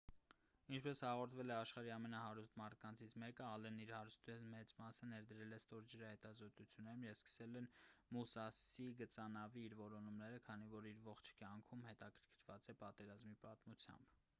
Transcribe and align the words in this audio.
ինչպես 0.75 0.99
հաղորդվել 1.07 1.51
է 1.51 1.53
աշխարհի 1.55 1.91
ամենահարուստ 1.95 2.55
մարդկանցից 2.61 3.17
մեկը՝ 3.23 3.45
ալենն 3.57 3.83
իր 3.83 3.91
հարստության 3.95 4.47
մեծ 4.53 4.73
մասը 4.79 5.09
ներդրել 5.11 5.53
է 5.59 5.61
ստորջրյա 5.63 6.09
հետազոտություններում 6.15 7.05
և 7.09 7.15
սկսել 7.19 7.61
է 7.63 7.63
«մուսասի» 8.19 8.89
գծանավի 9.05 9.67
իր 9.69 9.77
որոնումները 9.85 10.43
քանի 10.51 10.71
որ 10.75 10.89
իր 10.95 11.05
ողջ 11.11 11.33
կյանքում 11.45 11.85
հետաքրքրված 11.93 12.71
է 12.77 12.79
պատերազմի 12.85 13.39
պատմությամբ: 13.47 14.21